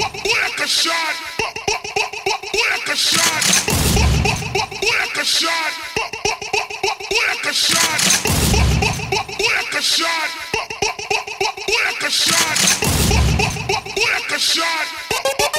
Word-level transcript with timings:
Black 0.00 0.60
a 0.60 0.66
shot. 0.66 1.14
Black 2.54 2.88
a 2.88 2.96
shot. 2.96 3.44
Black 4.80 5.16
a 5.16 5.24
shot. 5.24 5.72
Black 7.10 7.44
a 7.44 7.52
shot. 7.52 8.00
Black 9.38 9.74
a 9.74 9.82
shot. 9.82 10.30
Black 11.68 12.02
a 12.02 12.10
shot. 12.10 12.58
Black 13.94 14.32
a 14.32 14.38
shot. 14.38 15.49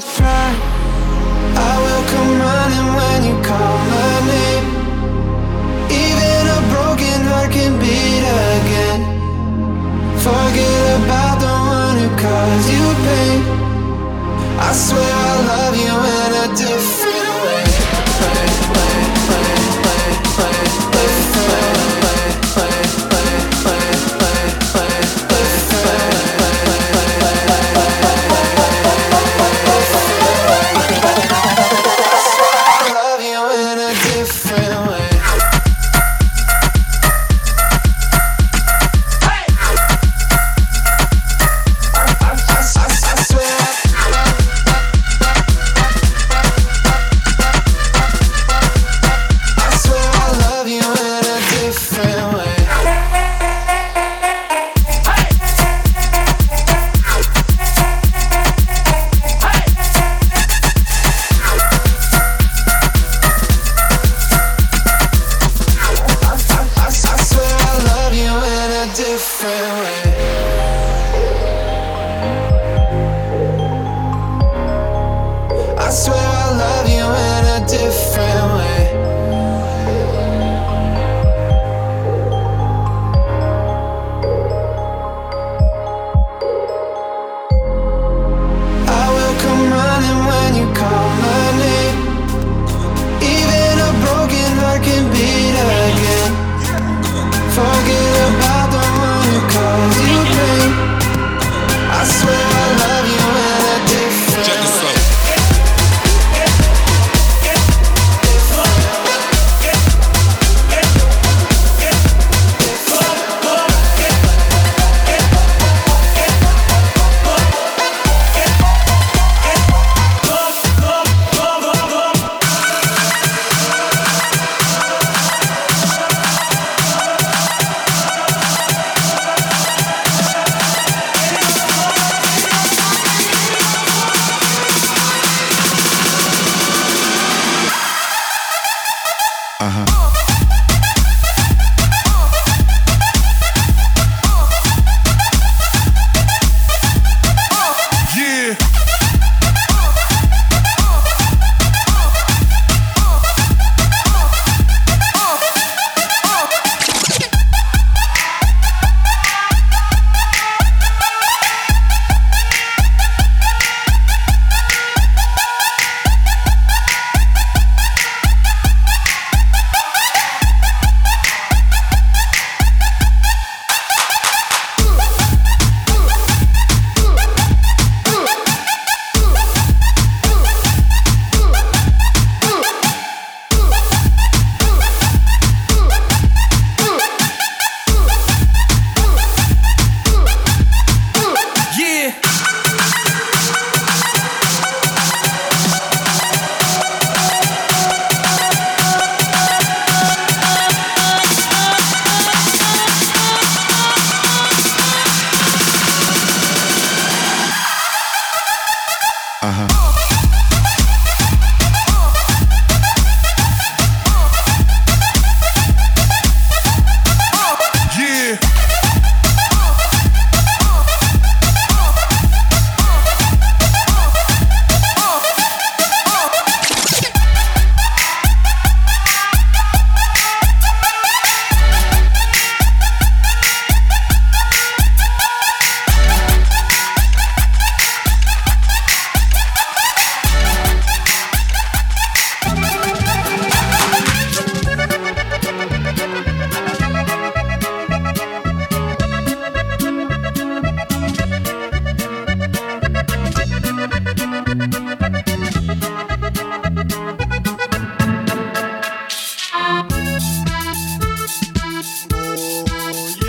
to 0.00 0.02
try. 0.14 0.48
I 1.56 1.74
will 1.84 2.04
come 2.12 2.32
running 2.44 2.88
when 2.98 3.18
you 3.28 3.36
call 3.48 3.76
my 3.92 4.14
name. 4.32 4.66
Even 6.04 6.42
a 6.56 6.60
broken 6.72 7.18
heart 7.30 7.50
can 7.52 7.72
beat 7.80 8.24
again. 8.52 9.00
Forget 10.24 10.84
about 11.00 11.36
the 11.44 11.54
one 11.78 11.96
who 12.00 12.08
caused 12.22 12.68
you 12.74 12.86
pain. 13.06 13.40
I 14.58 14.72
swear. 14.72 15.25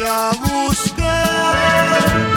a 0.07 0.31
buscar. 0.39 2.36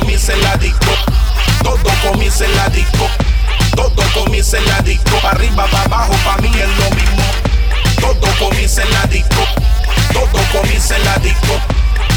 comienza 0.00 0.32
en 0.32 0.42
la 0.42 0.56
disco. 0.56 0.92
Todo 1.62 1.92
comienza 2.02 2.44
en 2.44 2.56
la 2.56 2.68
disco. 2.68 3.08
Todo 3.74 4.02
comienza 4.14 4.58
en 4.58 4.66
la 4.66 4.80
disco. 4.80 5.16
Arriba, 5.22 5.66
para 5.70 5.84
abajo, 5.84 6.14
para 6.24 6.42
mí 6.42 6.50
es 6.54 6.68
lo 6.78 6.90
mismo. 6.96 7.24
Todo 8.00 8.30
comienza 8.38 8.82
en 8.82 8.92
la 8.92 9.06
disco. 9.06 9.42
Todo 10.12 10.42
comienza 10.52 10.96
en 10.96 11.04
la 11.04 11.16
disco. 11.18 11.54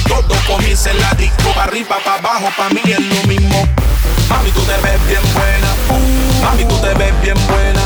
Todo 0.07 0.35
comienza 0.47 0.91
en 0.91 0.99
la 0.99 1.11
disco. 1.13 1.53
Arriba, 1.59 1.97
para 2.03 2.19
abajo, 2.19 2.51
para 2.57 2.69
mí 2.69 2.81
es 2.85 2.99
lo 2.99 3.23
mismo. 3.27 3.67
Mami, 4.29 4.51
tú 4.51 4.61
te 4.61 4.77
ves 4.81 5.07
bien 5.07 5.23
buena. 5.33 5.75
Mami, 6.41 6.65
tú 6.65 6.77
te 6.79 6.93
ves 6.95 7.21
bien 7.21 7.37
buena. 7.47 7.81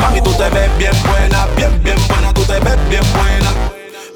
Mami, 0.00 0.20
tú 0.20 0.32
te 0.34 0.50
ves 0.50 0.70
bien 0.78 1.02
buena. 1.02 1.46
Bien, 1.56 1.82
bien 1.82 1.98
buena. 2.08 2.32
Tú 2.34 2.42
te 2.44 2.60
ves 2.60 2.88
bien 2.88 3.04
buena. 3.12 3.52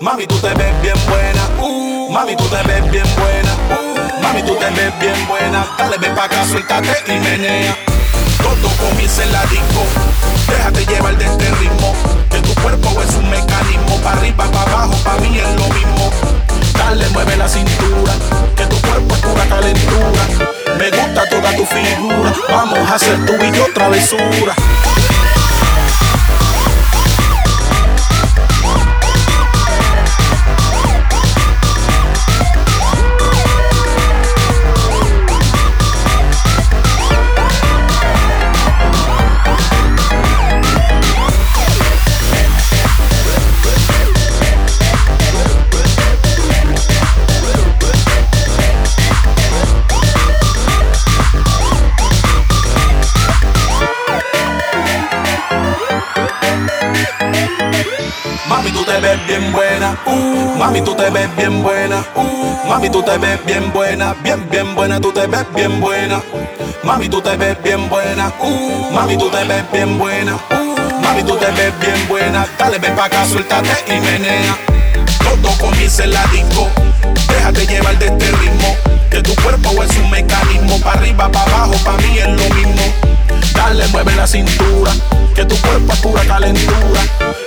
Mami, 0.00 0.26
tú 0.26 0.38
te 0.38 0.54
ves 0.54 0.82
bien 0.82 0.96
buena. 1.06 1.48
Uh, 1.60 1.87
mami, 2.10 2.36
tú 2.36 2.44
te 2.44 2.62
ves 2.62 2.90
bien 2.90 3.06
buena, 3.16 3.56
mami, 4.22 4.42
tú 4.42 4.54
te 4.56 4.70
ves 4.70 4.98
bien 4.98 5.26
buena. 5.26 5.66
Dale, 5.76 5.98
ven 5.98 6.14
pa' 6.14 6.24
acá, 6.24 6.44
suéltate 6.44 7.04
y 7.06 7.18
menea. 7.18 7.76
Todo 8.42 8.68
comienza 8.88 9.22
en 9.22 9.32
la. 9.32 9.42
Déjate 10.48 10.86
llevar 10.86 11.16
de 11.18 11.24
este 11.24 11.50
ritmo. 11.56 11.94
Que 12.30 12.40
tu 12.40 12.54
cuerpo 12.60 13.02
es 13.02 13.14
un 13.16 13.28
mecanismo. 13.30 14.00
Pa' 14.02 14.12
arriba, 14.12 14.44
pa' 14.50 14.62
abajo, 14.62 14.94
pa' 15.04 15.16
mí 15.18 15.38
es 15.38 15.48
lo 15.60 15.68
mismo. 15.74 16.10
Dale, 16.76 17.08
mueve 17.10 17.36
la 17.36 17.48
cintura. 17.48 18.12
Que 18.56 18.66
tu 18.66 18.76
cuerpo 18.80 19.14
es 19.14 19.20
pura 19.20 19.44
calentura. 19.46 20.22
Me 20.78 20.90
gusta 20.90 21.28
toda 21.28 21.56
tu 21.56 21.66
figura. 21.66 22.32
Vamos 22.48 22.90
a 22.90 22.94
hacer 22.94 23.26
tu 23.26 23.34
y 23.44 23.52
yo 23.52 23.66
travesura. 23.74 24.54
Bien 61.38 61.62
buena. 61.62 62.04
Mami, 62.68 62.90
tú 62.90 63.02
te 63.02 63.16
ves 63.16 63.38
bien 63.46 63.72
buena. 63.72 64.14
Bien, 64.22 64.46
bien 64.50 64.74
buena, 64.74 65.00
tú 65.00 65.12
te 65.12 65.26
ves 65.26 65.46
bien 65.54 65.80
buena. 65.80 66.20
Mami, 66.82 67.08
tú 67.08 67.22
te 67.22 67.36
ves 67.36 67.56
bien 67.62 67.88
buena. 67.88 68.32
Mami, 68.92 69.16
tú 69.16 69.30
te 69.30 69.44
ves 69.44 69.64
bien 69.72 69.98
buena. 69.98 70.36
Mami, 71.02 71.22
tú 71.22 71.36
te 71.36 71.46
ves 71.52 71.72
bien 71.80 72.08
buena. 72.08 72.46
Dale, 72.58 72.78
ven 72.78 72.94
pa' 72.94 73.06
acá, 73.06 73.24
suéltate 73.24 73.70
y 73.86 74.00
menea. 74.00 74.56
Todo 75.20 75.56
comienza 75.58 76.04
en 76.04 76.12
la 76.12 76.26
disco. 76.26 76.68
Déjate 77.28 77.66
llevar 77.66 77.98
de 77.98 78.06
este 78.06 78.26
ritmo. 78.32 78.76
Que 79.10 79.22
tu 79.22 79.34
cuerpo 79.42 79.82
es 79.82 79.96
un 79.96 80.10
mecanismo. 80.10 80.78
Pa' 80.80 80.92
arriba, 80.92 81.30
pa' 81.30 81.42
abajo, 81.42 81.74
pa' 81.84 81.96
mí 81.98 82.18
es 82.18 82.28
lo 82.28 82.54
mismo. 82.54 83.17
Dale, 83.58 83.88
mueve 83.88 84.14
la 84.14 84.24
cintura. 84.24 84.92
Que 85.34 85.44
tu 85.44 85.56
cuerpo 85.56 85.92
es 85.92 85.98
pura 85.98 86.24
calentura. 86.24 87.00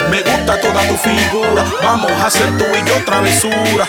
Me 0.10 0.22
gusta 0.22 0.60
toda 0.60 0.86
tu 0.86 0.98
figura. 0.98 1.64
Vamos 1.82 2.12
a 2.12 2.26
hacer 2.26 2.58
tú 2.58 2.66
y 2.66 2.86
yo 2.86 3.06
travesura. 3.06 3.88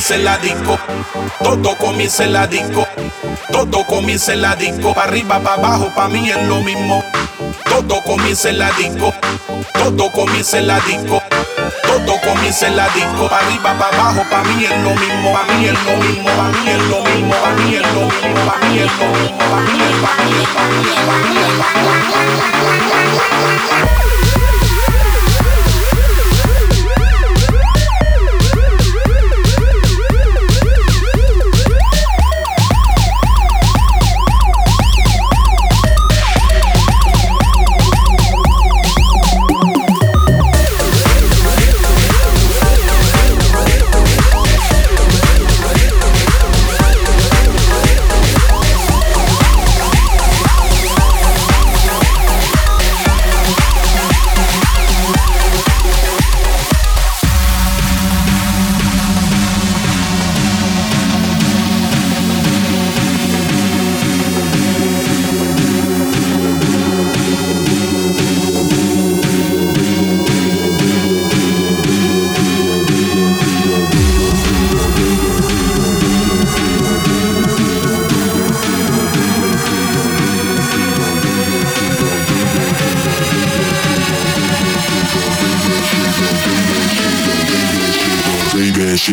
Comienza 0.00 0.14
en 0.14 0.24
la 0.24 0.38
disco, 0.38 0.78
todo 1.42 1.76
comienza 1.76 2.24
en 2.24 2.32
la 2.32 2.46
disco, 2.46 2.88
todo 3.52 3.84
comienza 3.84 4.32
en 4.32 4.40
la 4.40 4.56
disco, 4.56 4.94
pa' 4.94 5.02
arriba, 5.02 5.38
pa' 5.40 5.54
abajo, 5.54 5.92
pa' 5.94 6.08
mí 6.08 6.30
es 6.30 6.42
lo 6.46 6.62
mismo. 6.62 7.04
Todo 7.66 8.02
comienza 8.04 8.48
en 8.48 8.60
la 8.60 8.72
disco, 8.72 9.12
todo 9.74 10.10
comienza 10.10 10.56
en 10.56 10.68
la 10.68 10.80
disco, 10.80 11.22
todo 11.84 12.18
comienza 12.22 12.68
en 12.68 12.76
la 12.76 12.88
disco, 12.88 13.28
pa' 13.28 13.40
arriba, 13.40 13.78
pa' 13.78 13.88
abajo, 13.88 14.24
pa' 14.30 14.42
mí 14.44 14.64
es 14.64 14.70
lo 14.78 14.94
mismo, 14.94 15.34
pa' 15.34 15.44
mí 15.52 15.66
es 15.66 15.84
lo 15.84 15.96
mismo, 15.96 16.30
pa' 16.30 16.48
mí 16.48 16.70
es 16.70 16.82
lo 16.88 17.04
mismo, 17.04 17.34
pa' 17.34 17.50
mí 17.50 17.74
es 17.74 17.82
lo 17.92 18.00
mismo, 18.00 18.46
pa' 18.46 18.56
mí 18.68 18.78
es 18.78 18.92
lo 18.96 19.06
mismo, 19.20 19.38
pa' 19.50 19.60
mí 19.60 19.82
es, 19.82 19.92
mí 19.92 19.92
es, 19.92 20.00
pa' 20.00 20.24
mí 20.24 20.32
es, 20.32 20.48
pa' 21.04 21.18
mí 24.24 24.29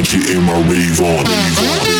on, 0.00 0.20
getting 0.20 0.42
my 0.42 0.58
rave 0.62 1.00
on. 1.00 1.24
Rave 1.24 1.58
on, 1.58 1.99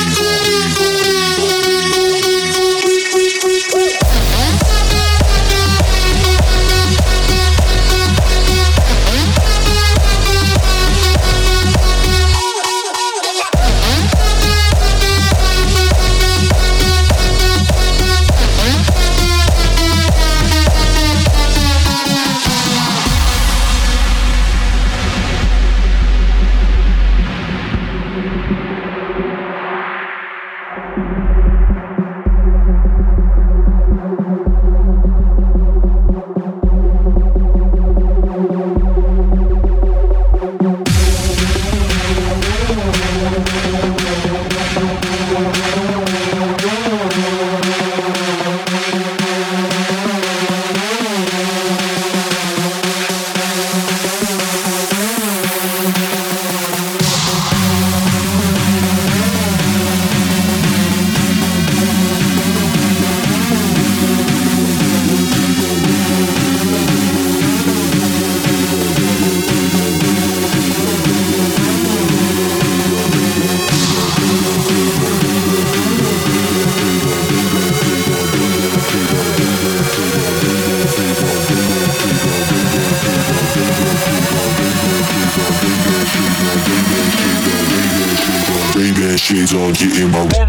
on, 89.54 89.72
getting 89.72 90.10
my 90.10 90.39